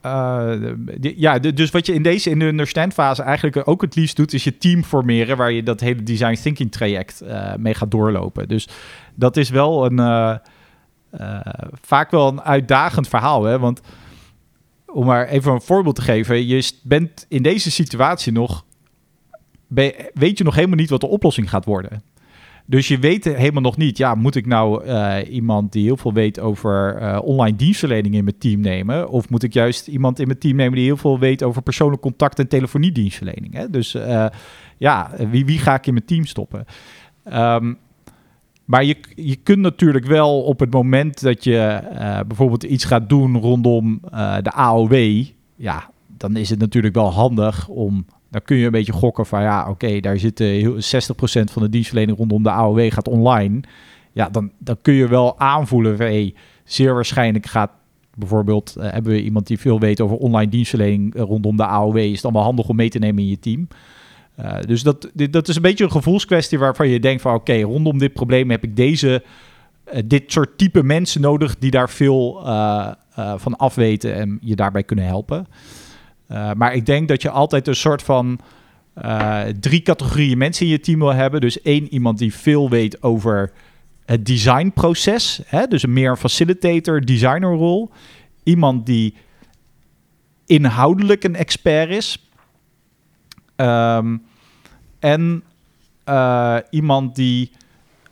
eh, 0.00 0.54
ja, 1.00 1.38
dus 1.38 1.70
wat 1.70 1.86
je 1.86 1.94
in 1.94 2.02
deze 2.02 2.30
in 2.30 2.38
de 2.38 2.44
understand 2.44 2.92
fase 2.92 3.22
eigenlijk 3.22 3.68
ook 3.68 3.82
het 3.82 3.94
liefst 3.96 4.16
doet, 4.16 4.32
is 4.32 4.44
je 4.44 4.58
team 4.58 4.84
formeren 4.84 5.36
waar 5.36 5.52
je 5.52 5.62
dat 5.62 5.80
hele 5.80 6.02
design 6.02 6.34
thinking 6.42 6.72
traject 6.72 7.20
eh, 7.20 7.54
mee 7.54 7.74
gaat 7.74 7.90
doorlopen. 7.90 8.48
Dus 8.48 8.68
dat 9.14 9.36
is 9.36 9.50
wel 9.50 9.86
een 9.86 10.40
eh, 11.16 11.40
vaak 11.80 12.10
wel 12.10 12.28
een 12.28 12.42
uitdagend 12.42 13.08
verhaal, 13.08 13.44
hè? 13.44 13.58
Want 13.58 13.80
om 14.86 15.06
maar 15.06 15.28
even 15.28 15.52
een 15.52 15.60
voorbeeld 15.60 15.94
te 15.94 16.02
geven, 16.02 16.46
je 16.46 16.72
bent 16.82 17.26
in 17.28 17.42
deze 17.42 17.70
situatie 17.70 18.32
nog, 18.32 18.64
weet 20.14 20.38
je 20.38 20.44
nog 20.44 20.54
helemaal 20.54 20.76
niet 20.76 20.90
wat 20.90 21.00
de 21.00 21.06
oplossing 21.06 21.50
gaat 21.50 21.64
worden. 21.64 22.02
Dus 22.66 22.88
je 22.88 22.98
weet 22.98 23.24
helemaal 23.24 23.62
nog 23.62 23.76
niet, 23.76 23.96
ja, 23.96 24.14
moet 24.14 24.34
ik 24.34 24.46
nou 24.46 24.84
eh, 24.84 25.16
iemand 25.30 25.72
die 25.72 25.84
heel 25.84 25.96
veel 25.96 26.12
weet 26.12 26.40
over 26.40 26.96
eh, 26.96 27.18
online 27.22 27.56
dienstverlening 27.56 28.14
in 28.14 28.24
mijn 28.24 28.38
team 28.38 28.60
nemen? 28.60 29.08
Of 29.08 29.28
moet 29.28 29.42
ik 29.42 29.52
juist 29.52 29.88
iemand 29.88 30.18
in 30.18 30.26
mijn 30.26 30.38
team 30.38 30.56
nemen 30.56 30.74
die 30.74 30.84
heel 30.84 30.96
veel 30.96 31.18
weet 31.18 31.42
over 31.42 31.62
persoonlijk 31.62 32.02
contact 32.02 32.38
en 32.38 32.48
telefoniedienstverlening? 32.48 33.54
Hè? 33.54 33.70
Dus 33.70 33.96
ja, 34.78 35.10
wie, 35.30 35.44
wie 35.44 35.58
ga 35.58 35.74
ik 35.74 35.86
in 35.86 35.92
mijn 35.92 36.06
team 36.06 36.24
stoppen? 36.24 36.64
Ehm, 37.24 37.74
maar 38.64 38.84
je, 38.84 38.96
je 39.14 39.36
kunt 39.36 39.58
natuurlijk 39.58 40.06
wel 40.06 40.42
op 40.42 40.60
het 40.60 40.72
moment 40.72 41.22
dat 41.22 41.44
je 41.44 41.58
eh, 41.58 42.20
bijvoorbeeld 42.26 42.62
iets 42.62 42.84
gaat 42.84 43.08
doen 43.08 43.38
rondom 43.38 44.00
eh, 44.10 44.36
de 44.42 44.52
AOW, 44.52 45.24
ja, 45.56 45.90
dan 46.16 46.36
is 46.36 46.50
het 46.50 46.58
natuurlijk 46.58 46.94
wel 46.94 47.12
handig 47.12 47.68
om. 47.68 48.06
Dan 48.30 48.42
kun 48.42 48.56
je 48.56 48.64
een 48.64 48.70
beetje 48.70 48.92
gokken 48.92 49.26
van 49.26 49.42
ja, 49.42 49.68
oké, 49.70 50.00
daar 50.00 50.16
heel, 50.34 50.74
60% 50.74 50.76
van 51.44 51.62
de 51.62 51.68
dienstverlening 51.68 52.18
rondom 52.18 52.42
de 52.42 52.50
AOW 52.50 52.92
gaat 52.92 53.08
online. 53.08 53.60
Ja, 54.12 54.28
dan, 54.28 54.50
dan 54.58 54.76
kun 54.82 54.94
je 54.94 55.08
wel 55.08 55.38
aanvoelen 55.38 55.96
van 55.96 56.06
hey, 56.06 56.34
zeer 56.64 56.94
waarschijnlijk 56.94 57.46
gaat 57.46 57.70
bijvoorbeeld, 58.14 58.76
eh, 58.76 58.92
hebben 58.92 59.12
we 59.12 59.22
iemand 59.22 59.46
die 59.46 59.58
veel 59.58 59.80
weet 59.80 60.00
over 60.00 60.16
online 60.16 60.50
dienstverlening 60.50 61.14
rondom 61.16 61.56
de 61.56 61.66
AOW, 61.66 61.96
is 61.96 62.22
het 62.22 62.32
wel 62.32 62.42
handig 62.42 62.68
om 62.68 62.76
mee 62.76 62.90
te 62.90 62.98
nemen 62.98 63.22
in 63.22 63.28
je 63.28 63.38
team. 63.38 63.68
Eh, 64.36 64.60
dus 64.66 64.82
dat, 64.82 65.10
dit, 65.12 65.32
dat 65.32 65.48
is 65.48 65.56
een 65.56 65.62
beetje 65.62 65.84
een 65.84 65.90
gevoelskwestie 65.90 66.58
waarvan 66.58 66.88
je 66.88 67.00
denkt 67.00 67.22
van 67.22 67.34
oké, 67.34 67.60
rondom 67.60 67.98
dit 67.98 68.12
probleem 68.12 68.50
heb 68.50 68.64
ik 68.64 68.76
deze, 68.76 69.22
eh, 69.84 70.02
dit 70.04 70.32
soort 70.32 70.58
type 70.58 70.82
mensen 70.82 71.20
nodig 71.20 71.58
die 71.58 71.70
daar 71.70 71.90
veel 71.90 72.46
eh, 72.46 72.92
van 73.36 73.56
afweten 73.56 74.14
en 74.14 74.38
je 74.40 74.56
daarbij 74.56 74.82
kunnen 74.82 75.04
helpen. 75.04 75.46
Maar 76.56 76.74
ik 76.74 76.86
denk 76.86 77.08
dat 77.08 77.22
je 77.22 77.30
altijd 77.30 77.68
een 77.68 77.76
soort 77.76 78.02
van 78.02 78.40
drie 79.60 79.82
categorieën 79.82 80.38
mensen 80.38 80.66
in 80.66 80.72
je 80.72 80.80
team 80.80 80.98
wil 80.98 81.14
hebben. 81.14 81.40
Dus 81.40 81.62
één, 81.62 81.92
iemand 81.92 82.18
die 82.18 82.34
veel 82.34 82.70
weet 82.70 83.02
over 83.02 83.52
het 84.04 84.26
designproces. 84.26 85.40
Hè? 85.46 85.66
Dus 85.66 85.82
een 85.82 85.92
meer 85.92 86.16
facilitator, 86.16 87.00
designerrol. 87.00 87.90
Iemand 88.42 88.86
die 88.86 89.14
inhoudelijk 90.46 91.24
een 91.24 91.36
expert 91.36 91.90
is. 91.90 92.23
Ehm, 93.56 94.16
en 94.98 95.42
eh, 96.04 96.56
iemand 96.70 97.16
die 97.16 97.50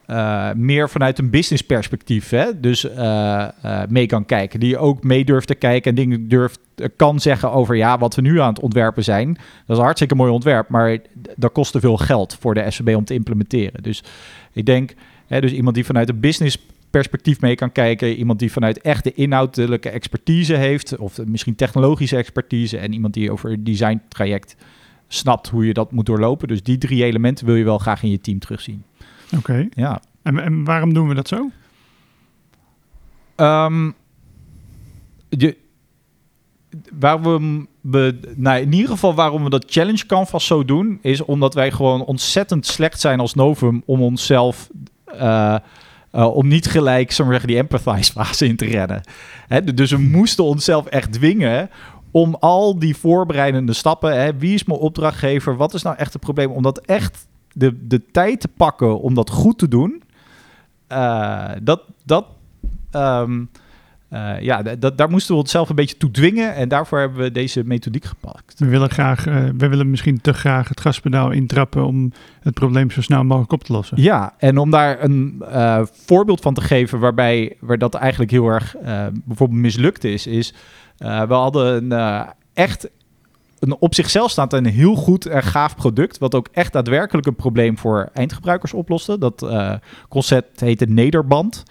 eh, 0.07 0.53
meer 0.53 0.91
vanuit 0.91 1.19
een 1.19 1.31
business 1.31 1.63
perspectief, 1.63 2.31
hè, 2.31 2.61
dus 2.61 2.91
eh, 2.91 3.49
mee 3.89 4.07
kan 4.07 4.25
kijken. 4.25 4.61
Die 4.61 4.79
ook 4.79 5.03
mee 5.03 5.25
durft 5.25 5.47
te 5.47 5.55
kijken 5.55 5.91
en 5.91 5.97
dingen 5.97 6.29
durft, 6.29 6.61
kan 6.97 7.21
zeggen 7.21 7.53
over 7.53 7.77
ja, 7.77 7.99
wat 7.99 8.15
we 8.15 8.23
nu 8.23 8.41
aan 8.41 8.49
het 8.49 8.61
ontwerpen 8.61 9.05
zijn. 9.05 9.33
Dat 9.33 9.43
is 9.67 9.77
een 9.77 9.83
hartstikke 9.83 10.15
mooi 10.15 10.31
ontwerp, 10.31 10.69
maar 10.69 10.99
dat 11.37 11.53
kost 11.53 11.73
te 11.73 11.81
veel 11.81 11.97
geld 11.97 12.37
voor 12.41 12.55
de 12.55 12.71
SVB 12.71 12.97
om 12.97 13.05
te 13.05 13.15
implementeren. 13.15 13.83
Dus 13.83 14.05
ik 14.53 14.67
denk, 14.67 14.95
hè, 15.27 15.41
dus 15.41 15.53
iemand 15.53 15.75
die 15.75 15.85
vanuit 15.85 16.09
een 16.09 16.21
business 16.21 16.59
perspectief 16.91 17.41
mee 17.41 17.55
kan 17.55 17.73
kijken. 17.73 18.15
Iemand 18.15 18.39
die 18.39 18.53
vanuit 18.53 18.81
echt 18.81 19.05
de 19.05 19.13
inhoudelijke 19.13 19.91
expertise 19.91 20.55
heeft, 20.55 20.97
of 20.97 21.19
misschien 21.27 21.55
technologische 21.55 22.17
expertise. 22.17 22.79
En 22.79 22.93
iemand 22.93 23.15
die 23.15 23.33
over 23.33 23.65
design 23.65 24.01
traject 24.09 24.57
snapt 25.15 25.49
hoe 25.49 25.67
je 25.67 25.73
dat 25.73 25.93
moet 25.93 26.07
doorlopen. 26.07 26.49
Dus 26.49 26.63
die 26.63 26.79
drie 26.79 27.05
elementen 27.05 27.47
wil 27.47 27.55
je 27.55 27.65
wel 27.65 27.79
graag 27.79 28.03
in 28.03 28.11
je 28.11 28.21
team 28.21 28.39
terugzien. 28.39 28.85
Oké. 29.37 29.69
Ja. 29.71 30.03
En, 30.23 30.39
en 30.39 30.65
waarom 30.65 30.95
doen 30.95 31.09
we 31.09 31.15
dat 31.15 31.29
zo? 31.29 31.51
Ehm, 33.37 33.91
je, 35.29 35.57
waarom 36.99 37.67
we, 37.81 38.19
nou 38.37 38.61
in 38.61 38.73
ieder 38.73 38.91
geval 38.91 39.15
waarom 39.15 39.45
we 39.45 39.51
dat 39.51 39.65
challenge 39.69 40.07
canvas 40.07 40.47
zo 40.47 40.65
doen, 40.65 40.99
is 41.03 41.21
omdat 41.21 41.55
wij 41.55 41.71
gewoon 41.71 42.05
ontzettend 42.05 42.67
slecht 42.67 43.01
zijn 43.01 43.21
als 43.21 43.35
Novum 43.35 43.83
om 43.87 44.03
onszelf, 44.03 44.69
eh, 45.05 45.57
eh, 46.11 46.37
om 46.37 46.49
niet 46.49 46.67
gelijk, 46.67 47.13
zeggen, 47.13 47.47
die 47.47 47.57
empathize 47.57 48.13
fase 48.13 48.47
in 48.47 48.57
te 48.57 48.65
rennen. 48.65 49.03
Hè, 49.49 49.75
dus 49.75 49.91
we 49.91 49.99
moesten 49.99 50.45
onszelf 50.45 50.87
echt 50.87 51.13
dwingen 51.13 51.71
om 52.13 52.37
al 52.41 52.79
die 52.79 52.97
voorbereidende 52.97 53.73
stappen, 53.73 54.21
hè, 54.21 54.37
wie 54.37 54.55
is 54.55 54.65
mijn 54.65 54.79
opdrachtgever, 54.79 55.57
wat 55.57 55.75
is 55.75 55.83
nou 55.83 55.97
echt 55.97 56.13
het 56.13 56.23
probleem, 56.23 56.51
om 56.51 56.63
dat 56.63 56.79
echt 56.79 57.27
de, 57.53 57.87
de 57.87 58.07
tijd 58.11 58.41
te 58.41 58.49
pakken 58.49 59.01
om 59.01 59.15
dat 59.15 59.31
goed 59.31 59.59
te 59.59 59.69
doen. 59.69 60.03
Eh, 60.87 61.51
dat, 61.63 61.83
dat, 62.05 62.27
ehm, 62.91 63.45
eh, 64.13 64.41
ja, 64.41 64.63
dat, 64.63 64.99
daar 64.99 65.11
moesten 65.11 65.35
we 65.35 65.41
onszelf 65.41 65.69
een 65.69 65.75
beetje 65.75 65.97
toe 65.97 66.11
dwingen. 66.11 66.55
En 66.55 66.69
daarvoor 66.69 66.99
hebben 66.99 67.19
we 67.19 67.31
deze 67.31 67.63
methodiek 67.65 68.05
gepakt. 68.05 68.59
We 68.59 68.67
willen 68.67 68.91
graag, 68.91 69.27
eh, 69.27 69.45
we 69.57 69.69
willen 69.69 69.91
misschien 69.91 70.21
te 70.21 70.33
graag 70.33 70.69
het 70.69 70.81
gaspedaal 70.81 71.31
intrappen 71.31 71.87
om 71.87 72.13
het 72.41 72.55
probleem 72.55 72.91
zo 72.91 73.03
snel 73.03 73.25
mogelijk 73.25 73.53
op 73.53 73.65
te 73.65 73.73
lossen. 73.73 74.03
Ja, 74.03 74.35
en 74.39 74.59
om 74.59 74.71
daar 74.71 75.03
een 75.03 75.43
eh, 75.51 75.83
voorbeeld 75.93 76.41
van 76.41 76.55
te 76.55 76.61
geven 76.61 76.99
waarbij 76.99 77.57
waar 77.61 77.79
dat 77.79 77.95
eigenlijk 77.95 78.31
heel 78.31 78.47
erg 78.47 78.77
bijvoorbeeld 79.25 79.61
mislukt 79.61 80.05
is, 80.05 80.27
is 80.27 80.55
we 80.99 81.35
hadden 81.35 81.93
een, 81.93 82.27
echt 82.53 82.89
een 83.63 83.77
op 83.79 83.95
zichzelf 83.95 84.31
staand 84.31 84.53
een 84.53 84.67
heel 84.67 84.95
goed 84.95 85.27
en 85.27 85.43
gaaf 85.43 85.77
product, 85.77 86.19
wat 86.19 86.35
ook 86.35 86.49
echt 86.53 86.73
daadwerkelijk 86.73 87.27
een 87.27 87.35
probleem 87.35 87.79
voor 87.79 88.11
eindgebruikers 88.13 88.73
oploste. 88.73 89.19
Dat 89.19 89.43
eh, 89.43 89.75
concept 90.09 90.61
heette 90.61 90.85
Nederband. 90.85 91.63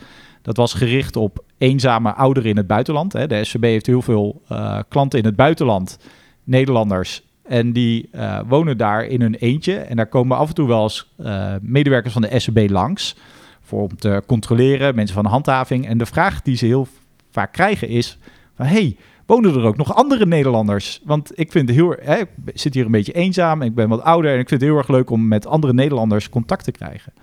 Dat 0.41 0.57
was 0.57 0.73
gericht 0.73 1.15
op 1.15 1.43
eenzame 1.61 2.13
ouderen 2.13 2.49
in 2.49 2.57
het 2.57 2.67
buitenland. 2.67 3.13
Hè. 3.13 3.27
De 3.27 3.43
SVB 3.43 3.63
heeft 3.63 3.85
heel 3.85 4.01
veel 4.01 4.41
eh, 4.47 4.79
klanten 4.89 5.19
in 5.19 5.25
het 5.25 5.35
buitenland, 5.35 5.99
Nederlanders. 6.43 7.23
En 7.43 7.73
die 7.73 8.09
eh, 8.11 8.39
wonen 8.47 8.77
daar 8.77 9.05
in 9.05 9.21
hun 9.21 9.35
eentje. 9.35 9.75
En 9.75 9.95
daar 9.95 10.07
komen 10.07 10.37
af 10.37 10.47
en 10.47 10.53
toe 10.53 10.67
wel 10.67 10.83
eens 10.83 11.13
eh, 11.17 11.53
medewerkers 11.61 12.13
van 12.13 12.21
de 12.21 12.39
SVB 12.39 12.69
langs. 12.69 13.15
Voor 13.61 13.81
om 13.81 13.95
te 13.95 14.23
controleren, 14.25 14.95
mensen 14.95 15.15
van 15.15 15.23
de 15.23 15.29
handhaving. 15.29 15.87
En 15.87 15.97
de 15.97 16.05
vraag 16.05 16.41
die 16.41 16.55
ze 16.55 16.65
heel 16.65 16.87
vaak 17.31 17.53
krijgen 17.53 17.87
is: 17.87 18.17
van, 18.55 18.65
hey, 18.65 18.95
wonen 19.25 19.55
er 19.55 19.65
ook 19.65 19.77
nog 19.77 19.95
andere 19.95 20.25
Nederlanders? 20.25 21.01
Want 21.03 21.39
ik 21.39 21.51
vind 21.51 21.69
heel, 21.69 21.95
hè, 22.01 22.17
ik 22.19 22.27
zit 22.53 22.73
hier 22.73 22.85
een 22.85 22.91
beetje 22.91 23.13
eenzaam. 23.13 23.61
Ik 23.61 23.75
ben 23.75 23.89
wat 23.89 24.01
ouder 24.01 24.33
en 24.33 24.39
ik 24.39 24.47
vind 24.47 24.61
het 24.61 24.69
heel 24.69 24.79
erg 24.79 24.87
leuk 24.87 25.09
om 25.09 25.27
met 25.27 25.47
andere 25.47 25.73
Nederlanders 25.73 26.29
contact 26.29 26.63
te 26.63 26.71
krijgen. 26.71 27.13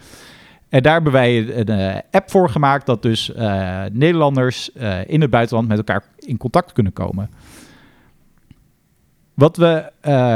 En 0.69 0.83
daar 0.83 0.93
hebben 0.93 1.13
wij 1.13 1.57
een 1.57 1.69
eh, 1.69 2.01
app 2.11 2.31
voor 2.31 2.51
gemaakt 2.51 2.87
dat 2.87 3.03
dus 3.03 3.33
eh, 3.33 3.83
Nederlanders 3.93 4.73
eh, 4.73 4.99
in 5.07 5.21
het 5.21 5.31
buitenland 5.31 5.69
met 5.69 5.79
elkaar 5.79 6.05
in 6.19 6.37
contact 6.37 6.73
kunnen 6.73 6.93
komen. 6.93 7.31
Wat 9.35 9.57
we, 9.57 9.93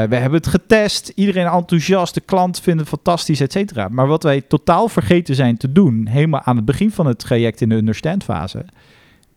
we 0.08 0.16
hebben 0.16 0.32
het 0.32 0.46
getest, 0.46 1.12
iedereen 1.14 1.46
enthousiast, 1.46 2.14
de 2.14 2.20
klant 2.20 2.60
vindt 2.60 2.80
het 2.80 2.88
fantastisch, 2.88 3.40
et 3.40 3.52
cetera. 3.52 3.88
Maar 3.88 4.06
wat 4.06 4.22
wij 4.22 4.40
totaal 4.40 4.88
vergeten 4.88 5.34
zijn 5.34 5.56
te 5.56 5.72
doen, 5.72 6.06
helemaal 6.06 6.42
aan 6.42 6.56
het 6.56 6.64
begin 6.64 6.90
van 6.90 7.06
het 7.06 7.18
traject 7.18 7.60
in 7.60 7.68
de 7.68 7.74
understand 7.74 8.24
fase, 8.24 8.64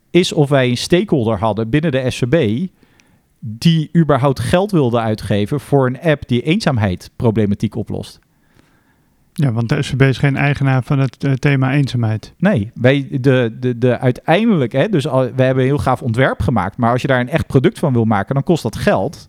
is 0.10 0.34
of 0.34 0.50
wij 0.50 0.70
een 0.70 0.78
stakeholder 0.78 1.40
hadden 1.40 1.70
binnen 1.70 1.92
de 1.92 2.12
SVB 2.12 2.68
die 3.40 3.90
überhaupt 3.96 4.40
geld 4.40 4.72
wilde 4.72 5.00
uitgeven 5.00 5.60
voor 5.60 5.88
een 5.88 6.02
app 6.02 6.28
die 6.28 6.42
eenzaamheid 6.42 7.10
problematiek 7.16 7.76
oplost. 7.76 8.20
Ja, 9.38 9.52
want 9.52 9.70
de 9.70 9.82
SVB 9.82 10.02
is 10.02 10.18
geen 10.18 10.38
eigenaar 10.38 10.84
van 10.84 11.00
het 11.00 11.24
eh, 11.24 11.32
thema 11.32 11.74
eenzaamheid. 11.74 12.34
Nee, 12.38 12.72
wij, 12.74 13.08
de, 13.12 13.58
de, 13.60 13.78
de 13.78 14.00
uiteindelijk, 14.00 14.72
hè, 14.72 14.90
dus 14.90 15.08
al, 15.08 15.22
we 15.22 15.44
hebben 15.44 15.64
een 15.64 15.70
heel 15.70 15.78
gaaf 15.78 16.02
ontwerp 16.02 16.42
gemaakt, 16.42 16.78
maar 16.78 16.92
als 16.92 17.02
je 17.02 17.08
daar 17.08 17.20
een 17.20 17.30
echt 17.30 17.48
product 17.48 17.80
van 17.80 17.94
wil 17.94 18.06
maken, 18.06 18.34
dan 18.34 18.44
kost 18.44 18.64
dat 18.64 18.76
geld. 18.76 19.28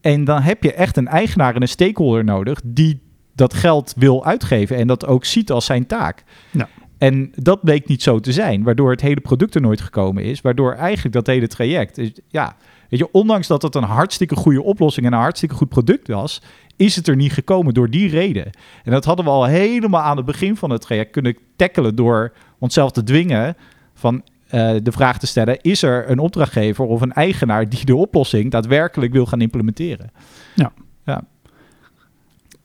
En 0.00 0.24
dan 0.24 0.42
heb 0.42 0.62
je 0.62 0.74
echt 0.74 0.96
een 0.96 1.08
eigenaar 1.08 1.54
en 1.54 1.62
een 1.62 1.68
stakeholder 1.68 2.24
nodig 2.24 2.60
die 2.64 3.00
dat 3.34 3.54
geld 3.54 3.94
wil 3.96 4.24
uitgeven 4.24 4.76
en 4.76 4.86
dat 4.86 5.06
ook 5.06 5.24
ziet 5.24 5.50
als 5.50 5.64
zijn 5.64 5.86
taak. 5.86 6.24
Ja. 6.50 6.68
En 6.98 7.32
dat 7.34 7.62
bleek 7.62 7.88
niet 7.88 8.02
zo 8.02 8.20
te 8.20 8.32
zijn, 8.32 8.62
waardoor 8.62 8.90
het 8.90 9.00
hele 9.00 9.20
product 9.20 9.54
er 9.54 9.60
nooit 9.60 9.80
gekomen 9.80 10.24
is, 10.24 10.40
waardoor 10.40 10.72
eigenlijk 10.72 11.14
dat 11.14 11.26
hele 11.26 11.46
traject, 11.46 11.98
is, 11.98 12.12
ja, 12.28 12.56
weet 12.88 12.98
je, 13.00 13.10
ondanks 13.12 13.46
dat 13.46 13.62
het 13.62 13.74
een 13.74 13.82
hartstikke 13.82 14.36
goede 14.36 14.62
oplossing 14.62 15.06
en 15.06 15.12
een 15.12 15.18
hartstikke 15.18 15.54
goed 15.54 15.68
product 15.68 16.08
was, 16.08 16.42
is 16.78 16.96
het 16.96 17.08
er 17.08 17.16
niet 17.16 17.32
gekomen 17.32 17.74
door 17.74 17.90
die 17.90 18.08
reden. 18.08 18.50
En 18.84 18.92
dat 18.92 19.04
hadden 19.04 19.24
we 19.24 19.30
al 19.30 19.44
helemaal 19.44 20.00
aan 20.02 20.16
het 20.16 20.26
begin 20.26 20.56
van 20.56 20.70
het 20.70 20.80
traject 20.80 21.10
kunnen 21.10 21.36
tackelen 21.56 21.94
door 21.94 22.32
onszelf 22.58 22.90
te 22.92 23.02
dwingen 23.02 23.56
van 23.94 24.22
eh, 24.48 24.74
de 24.82 24.92
vraag 24.92 25.18
te 25.18 25.26
stellen: 25.26 25.60
is 25.60 25.82
er 25.82 26.10
een 26.10 26.18
opdrachtgever 26.18 26.84
of 26.84 27.00
een 27.00 27.12
eigenaar 27.12 27.68
die 27.68 27.84
de 27.84 27.96
oplossing 27.96 28.50
daadwerkelijk 28.50 29.12
wil 29.12 29.26
gaan 29.26 29.40
implementeren? 29.40 30.10
Ja. 30.54 30.72
ja. 31.04 31.22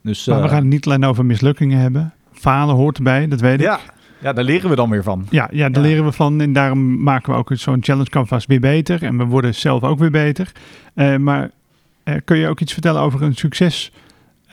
Dus 0.02 0.26
Maar 0.26 0.38
we 0.38 0.44
eh, 0.44 0.50
gaan 0.50 0.60
het 0.60 0.68
niet 0.70 0.86
alleen 0.86 1.06
over 1.06 1.26
mislukkingen 1.26 1.80
hebben. 1.80 2.14
Falen 2.32 2.76
hoort 2.76 2.98
erbij, 2.98 3.28
dat 3.28 3.40
weet 3.40 3.60
ik. 3.60 3.66
ja. 3.66 3.80
ja, 4.22 4.34
daar 4.34 4.44
leren 4.44 4.70
we 4.70 4.76
dan 4.76 4.90
weer 4.90 5.04
van. 5.04 5.28
Ja, 5.30 5.48
ja, 5.52 5.70
daar 5.70 5.84
Ja. 5.84 5.90
leren 5.90 6.06
we 6.06 6.12
van. 6.12 6.42
En 6.42 6.54
daarom 6.54 7.04
maken 7.04 7.32
we 7.34 7.40
ook 7.40 7.50
zo'n 7.54 7.84
challenge 7.84 8.10
canvas 8.10 8.46
weer 8.46 8.60
beter. 8.60 9.04
En 9.04 9.18
we 9.18 9.26
worden 9.26 9.56
zelf 9.56 9.84
ook 9.84 10.00
weer 10.00 10.12
beter. 10.12 10.52
Eh, 10.94 11.16
maar 11.16 11.50
kun 12.26 12.38
je 12.38 12.48
ook 12.48 12.60
iets 12.60 12.74
vertellen 12.74 13.02
over 13.02 13.22
een 13.22 13.36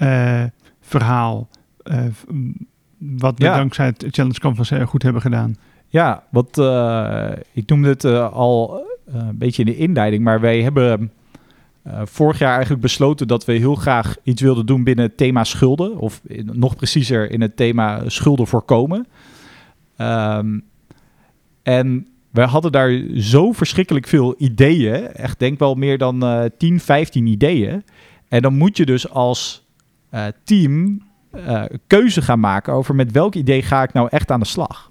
succesverhaal? 0.01 1.49
eh, 1.83 2.05
wat 2.99 3.39
we 3.39 3.45
Ja. 3.45 3.57
dankzij 3.57 3.87
het 3.87 4.07
challenge 4.11 4.39
canvas 4.39 4.71
goed 4.87 5.03
hebben 5.03 5.23
gedaan. 5.23 5.57
Ja, 5.89 6.25
wat 6.31 6.59
eh, 6.59 7.31
ik 7.53 7.69
noemde 7.69 7.89
het 7.89 8.05
eh, 8.05 8.33
al 8.33 8.85
eh, 9.09 9.15
een 9.29 9.39
beetje 9.39 9.63
in 9.65 9.69
de 9.73 9.77
inleiding, 9.77 10.23
maar 10.25 10.41
wij 10.41 10.63
hebben 10.63 11.13
eh, 11.83 12.01
vorig 12.05 12.39
jaar 12.39 12.53
eigenlijk 12.53 12.83
besloten 12.83 13.29
dat 13.29 13.45
we 13.45 13.53
heel 13.53 13.75
graag 13.75 14.17
iets 14.23 14.43
wilden 14.43 14.67
doen 14.67 14.85
binnen 14.85 15.05
het 15.05 15.17
thema 15.17 15.45
schulden, 15.45 15.99
of 15.99 16.21
in- 16.27 16.51
nog 16.53 16.77
preciezer 16.77 17.31
in 17.31 17.41
het 17.41 17.57
thema 17.57 18.03
schulden 18.09 18.47
voorkomen. 18.47 19.07
Ehm, 19.97 20.59
en 21.63 22.07
we 22.31 22.41
hadden 22.41 22.73
daar 22.73 23.01
zo 23.15 23.53
verschrikkelijk 23.53 24.07
veel 24.07 24.35
ideeën, 24.39 25.07
echt 25.13 25.39
denk 25.39 25.59
wel 25.59 25.75
meer 25.75 25.99
dan 25.99 26.23
eh 26.23 26.45
10, 26.59 26.81
15 26.81 27.27
ideeën. 27.27 27.85
En 28.29 28.43
dan 28.43 28.55
moet 28.57 28.77
je 28.77 28.87
dus 28.87 29.09
als 29.11 29.69
eh, 30.11 30.27
team 30.45 31.03
eh, 31.31 31.65
keuze 31.87 32.23
gaan 32.23 32.41
maken 32.41 32.73
over 32.73 32.95
met 32.95 33.13
welk 33.13 33.35
idee 33.35 33.63
ga 33.63 33.83
ik 33.83 33.93
nou 33.93 34.09
echt 34.11 34.31
aan 34.31 34.41
de 34.41 34.47
slag. 34.47 34.91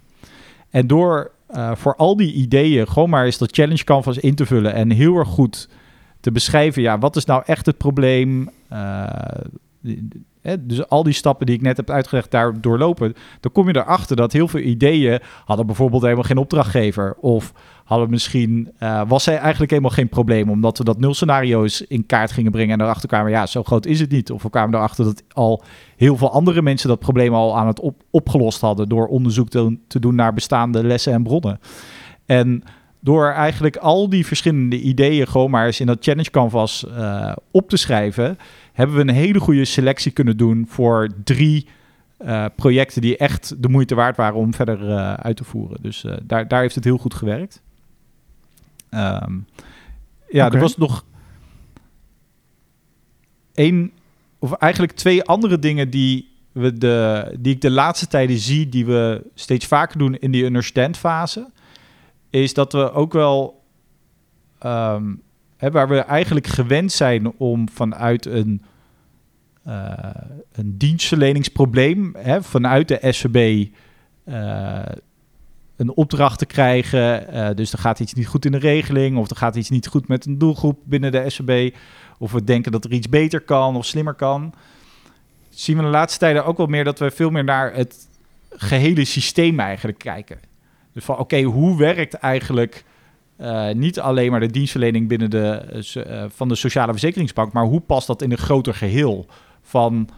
En 0.70 0.88
door 0.88 1.32
eh, 1.48 1.76
voor 1.76 1.96
al 1.96 2.16
die 2.16 2.34
ideeën 2.34 2.88
gewoon 2.88 3.10
maar 3.10 3.26
eens 3.26 3.38
dat 3.38 3.56
challenge 3.56 3.84
canvas 3.84 4.18
in 4.18 4.36
te 4.36 4.46
vullen 4.46 4.74
en 4.74 4.90
heel 4.90 5.16
erg 5.16 5.28
goed 5.28 5.70
te 6.20 6.32
beschrijven, 6.32 6.82
ja, 6.82 6.98
wat 6.98 7.16
is 7.16 7.26
nou 7.26 7.44
echt 7.46 7.66
het 7.66 7.78
probleem? 7.78 8.50
Dus 10.60 10.88
al 10.88 11.04
die 11.04 11.14
stappen 11.14 11.46
die 11.46 11.56
ik 11.56 11.62
net 11.62 11.78
heb 11.78 11.90
uitgelegd, 11.90 12.32
daar 12.32 12.62
doorlopen, 12.62 13.14
dan 13.40 13.52
kom 13.52 13.68
je 13.68 13.76
erachter 13.76 14.16
dat 14.16 14.34
heel 14.34 14.48
veel 14.48 14.60
ideeën 14.60 15.20
hadden 15.46 15.66
bijvoorbeeld 15.66 16.02
helemaal 16.02 16.24
geen 16.24 16.38
opdrachtgever 16.38 17.16
of 17.20 17.54
hadden 17.84 18.10
misschien, 18.10 18.72
eh, 18.78 19.02
was 19.08 19.26
hij 19.26 19.38
eigenlijk 19.38 19.72
helemaal 19.72 19.92
geen 19.92 20.10
probleem, 20.10 20.50
omdat 20.50 20.78
we 20.78 20.84
dat 20.84 21.00
nul 21.00 21.14
scenario's 21.14 21.82
in 21.82 22.06
kaart 22.06 22.32
gingen 22.32 22.52
brengen 22.52 22.80
en 22.80 22.86
erachter 22.86 23.08
kwamen, 23.08 23.32
ja, 23.32 23.46
zo 23.46 23.64
groot 23.64 23.86
is 23.86 24.00
het 24.00 24.12
niet. 24.12 24.32
Of 24.32 24.44
we 24.44 24.50
kwamen 24.50 24.76
erachter 24.76 25.06
dat 25.06 25.24
al 25.34 25.64
heel 25.96 26.18
veel 26.18 26.32
andere 26.32 26.62
mensen 26.62 26.90
dat 26.90 27.00
probleem 27.00 27.34
al 27.34 27.58
aan 27.58 27.68
het 27.68 27.80
op, 27.80 28.02
opgelost 28.12 28.62
hadden 28.62 28.90
door 28.90 29.08
onderzoek 29.08 29.50
te 29.88 30.00
doen 30.00 30.16
naar 30.16 30.34
bestaande 30.34 30.84
lessen 30.84 31.14
en 31.14 31.24
bronnen. 31.24 31.60
En 32.26 32.64
door 33.00 33.28
eigenlijk 33.28 33.78
al 33.78 34.10
die 34.10 34.26
verschillende 34.26 34.80
ideeën 34.80 35.28
gewoon 35.28 35.52
maar 35.52 35.66
eens 35.66 35.80
in 35.80 35.86
dat 35.86 35.98
challenge 36.04 36.30
canvas 36.30 36.88
eh, 36.88 37.36
op 37.52 37.70
te 37.70 37.78
schrijven, 37.78 38.38
hebben 38.74 38.96
we 38.96 39.02
een 39.02 39.10
hele 39.10 39.40
goede 39.40 39.66
selectie 39.66 40.12
kunnen 40.12 40.38
doen 40.38 40.66
voor 40.70 41.10
drie 41.24 41.68
eh, 42.18 42.46
projecten 42.56 43.02
die 43.02 43.18
echt 43.18 43.64
de 43.64 43.70
moeite 43.70 43.96
waard 43.96 44.18
waren 44.18 44.36
om 44.36 44.54
verder 44.54 44.90
eh, 44.90 45.14
uit 45.14 45.38
te 45.38 45.44
voeren. 45.44 45.78
Dus 45.82 46.06
daar, 46.24 46.48
daar 46.48 46.62
heeft 46.62 46.76
het 46.76 46.84
heel 46.84 46.98
goed 46.98 47.14
gewerkt. 47.14 47.62
Ehm, 48.90 49.38
ja, 50.30 50.52
er 50.52 50.60
was 50.60 50.78
nog 50.78 51.06
één, 53.54 53.92
of 54.40 54.54
eigenlijk 54.54 54.92
twee 54.92 55.24
andere 55.24 55.60
dingen 55.60 55.90
die 55.90 56.30
we 56.52 56.74
de, 56.74 57.36
die 57.40 57.54
ik 57.54 57.62
de 57.62 57.72
laatste 57.72 58.08
tijden 58.08 58.38
zie, 58.38 58.70
die 58.70 58.86
we 58.86 59.22
steeds 59.36 59.66
vaker 59.66 59.98
doen 59.98 60.16
in 60.16 60.32
die 60.32 60.46
understand 60.46 60.98
fase, 60.98 61.50
is 62.30 62.54
dat 62.54 62.74
we 62.74 62.92
ook 62.92 63.14
wel, 63.14 63.64
ehm, 64.60 65.14
hè, 65.58 65.72
waar 65.72 65.88
we 65.88 65.98
eigenlijk 65.98 66.48
gewend 66.48 66.92
zijn 66.92 67.32
om 67.38 67.70
vanuit 67.70 68.26
een, 68.26 68.64
uh, 69.68 69.94
een 70.52 70.78
dienstverleningsprobleem, 70.78 72.16
hè, 72.18 72.44
vanuit 72.44 72.88
de 72.88 73.00
SCB 73.12 73.36
uh, 74.26 74.82
een 75.76 75.96
opdracht 75.96 76.40
te 76.40 76.46
krijgen. 76.46 77.36
Uh, 77.36 77.50
dus 77.56 77.74
er 77.74 77.80
gaat 77.80 78.00
iets 78.00 78.14
niet 78.14 78.28
goed 78.28 78.46
in 78.46 78.52
de 78.52 78.58
regeling, 78.58 79.18
of 79.18 79.30
er 79.30 79.36
gaat 79.36 79.56
iets 79.56 79.70
niet 79.70 79.88
goed 79.88 80.08
met 80.08 80.26
een 80.26 80.38
doelgroep 80.38 80.80
binnen 80.84 81.12
de 81.12 81.30
SCB, 81.30 81.76
of 82.18 82.32
we 82.32 82.44
denken 82.44 82.72
dat 82.72 82.86
er 82.86 82.92
iets 82.92 83.10
beter 83.10 83.42
kan 83.42 83.76
of 83.76 83.86
slimmer 83.86 84.14
kan. 84.14 84.54
Zien 85.50 85.78
we 85.78 85.84
de 85.84 85.90
laatste 85.90 86.20
tijden 86.20 86.46
ook 86.46 86.58
wel 86.58 86.66
meer 86.66 86.84
dat 86.84 87.00
we 87.00 87.12
veel 87.12 87.30
meer 87.30 87.44
naar 87.44 87.74
het 87.74 88.08
gehele 88.50 89.06
systeem 89.06 89.60
eigenlijk 89.60 89.98
kijken. 89.98 90.40
Dus 90.94 91.04
van 91.04 91.18
oké, 91.18 91.42
hoe 91.42 91.78
werkt 91.78 92.14
eigenlijk 92.14 92.84
uh, 93.42 93.72
niet 93.72 94.00
alleen 94.00 94.32
maar 94.32 94.40
de 94.40 94.52
dienstverlening 94.52 95.08
binnen 95.08 95.30
de, 95.30 95.84
uh, 95.96 96.24
van 96.28 96.48
de 96.48 96.56
sociale 96.56 96.92
verzekeringsbank, 96.92 97.54
maar 97.54 97.66
hoe 97.66 97.80
past 97.80 98.08
dat 98.08 98.22
in 98.22 98.32
een 98.32 98.38
groter 98.38 98.74
geheel 98.74 99.26
van 99.62 100.10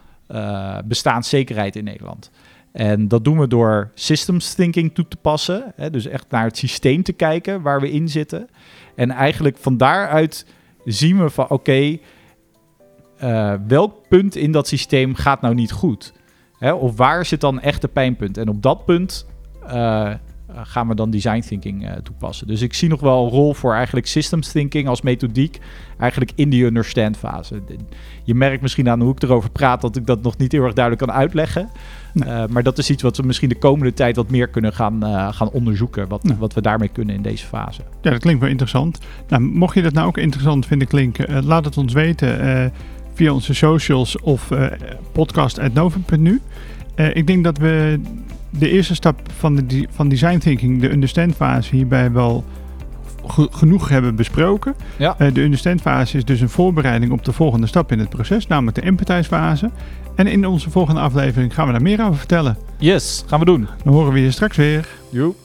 bestaanszekerheid 0.84 1.76
in 1.76 1.84
Nederland? 1.84 2.30
En 2.72 3.08
dat 3.08 3.24
doen 3.24 3.38
we 3.38 3.46
door 3.46 3.90
systems 3.94 4.54
thinking 4.54 4.94
toe 4.94 5.08
te 5.08 5.16
passen. 5.16 5.72
Hè, 5.76 5.90
dus 5.90 6.06
echt 6.06 6.30
naar 6.30 6.44
het 6.44 6.56
systeem 6.56 7.02
te 7.02 7.12
kijken 7.12 7.62
waar 7.62 7.80
we 7.80 7.90
in 7.90 8.08
zitten. 8.08 8.48
En 8.94 9.10
eigenlijk 9.10 9.56
van 9.56 9.76
daaruit 9.76 10.46
zien 10.84 11.22
we 11.22 11.30
van 11.30 11.48
oké, 11.48 11.98
welk 13.66 14.08
punt 14.08 14.36
in 14.36 14.52
dat 14.52 14.68
systeem 14.68 15.14
gaat 15.14 15.40
nou 15.40 15.54
niet 15.54 15.72
goed? 15.72 16.12
Hè, 16.58 16.72
of 16.72 16.96
waar 16.96 17.24
zit 17.24 17.40
dan 17.40 17.60
echt 17.60 17.80
de 17.80 17.88
pijnpunt? 17.88 18.36
En 18.36 18.48
op 18.48 18.62
dat 18.62 18.84
punt 18.84 19.26
gaan 20.54 20.88
we 20.88 20.94
dan 20.94 21.10
design 21.10 21.40
thinking 21.40 21.82
uh, 21.82 21.92
toepassen. 21.92 22.46
Dus 22.46 22.60
ik 22.60 22.74
zie 22.74 22.88
nog 22.88 23.00
wel 23.00 23.24
een 23.24 23.30
rol 23.30 23.54
voor 23.54 23.74
eigenlijk 23.74 24.06
systems 24.06 24.52
thinking 24.52 24.88
als 24.88 25.02
methodiek, 25.02 25.60
eigenlijk 25.98 26.32
in 26.34 26.50
die 26.50 26.64
understand 26.64 27.16
fase. 27.16 27.62
Je 28.24 28.34
merkt 28.34 28.62
misschien 28.62 28.88
aan 28.88 29.00
hoe 29.00 29.12
ik 29.12 29.22
erover 29.22 29.50
praat 29.50 29.80
dat 29.80 29.96
ik 29.96 30.06
dat 30.06 30.22
nog 30.22 30.36
niet 30.36 30.52
heel 30.52 30.64
erg 30.64 30.72
duidelijk 30.74 31.06
kan 31.06 31.16
uitleggen. 31.16 31.68
Nee. 32.12 32.28
Uh, 32.28 32.46
maar 32.46 32.62
dat 32.62 32.78
is 32.78 32.90
iets 32.90 33.02
wat 33.02 33.16
we 33.16 33.22
misschien 33.22 33.48
de 33.48 33.58
komende 33.58 33.94
tijd 33.94 34.16
wat 34.16 34.30
meer 34.30 34.48
kunnen 34.48 34.72
gaan, 34.72 35.04
uh, 35.04 35.32
gaan 35.32 35.50
onderzoeken. 35.50 36.08
Wat, 36.08 36.34
wat 36.38 36.54
we 36.54 36.60
daarmee 36.60 36.88
kunnen 36.88 37.14
in 37.14 37.22
deze 37.22 37.46
fase. 37.46 37.82
Ja, 38.02 38.10
dat 38.10 38.20
klinkt 38.20 38.40
wel 38.40 38.50
interessant. 38.50 38.98
Nou, 39.28 39.42
mocht 39.42 39.74
je 39.74 39.82
dat 39.82 39.92
nou 39.92 40.06
ook 40.06 40.18
interessant 40.18 40.66
vinden 40.66 40.88
klinken, 40.88 41.44
laat 41.44 41.64
het 41.64 41.76
ons 41.76 41.92
weten 41.92 42.72
via 43.14 43.32
onze 43.32 43.54
socials 43.54 44.20
of 44.20 44.48
podcast.novum.nu. 45.12 46.40
ik 46.94 47.26
denk 47.26 47.44
dat 47.44 47.58
we 47.58 48.00
de 48.58 48.68
eerste 48.68 48.94
stap 48.94 49.20
van, 49.38 49.54
de, 49.54 49.86
van 49.90 50.08
design 50.08 50.38
thinking, 50.38 50.80
de 50.80 50.92
understand 50.92 51.34
fase, 51.34 51.76
hierbij 51.76 52.12
wel 52.12 52.44
genoeg 53.50 53.88
hebben 53.88 54.16
besproken. 54.16 54.74
Ja. 54.96 55.16
Uh, 55.18 55.34
de 55.34 55.40
understand 55.40 55.80
fase 55.80 56.16
is 56.16 56.24
dus 56.24 56.40
een 56.40 56.48
voorbereiding 56.48 57.12
op 57.12 57.24
de 57.24 57.32
volgende 57.32 57.66
stap 57.66 57.92
in 57.92 57.98
het 57.98 58.08
proces, 58.08 58.46
namelijk 58.46 58.76
de 58.76 58.82
empathize 58.82 59.28
fase. 59.28 59.70
En 60.14 60.26
in 60.26 60.46
onze 60.46 60.70
volgende 60.70 61.00
aflevering 61.00 61.54
gaan 61.54 61.66
we 61.66 61.72
daar 61.72 61.82
meer 61.82 62.02
over 62.02 62.16
vertellen. 62.16 62.56
Yes, 62.78 63.24
gaan 63.26 63.38
we 63.38 63.44
doen. 63.44 63.68
Dan 63.84 63.92
horen 63.92 64.12
we 64.12 64.20
je 64.20 64.30
straks 64.30 64.56
weer. 64.56 64.88
Joep. 65.10 65.36